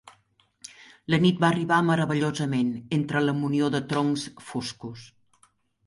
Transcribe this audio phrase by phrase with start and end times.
[1.13, 5.11] La nit hi va arribar meravellosament, entre la munió de troncs foscos.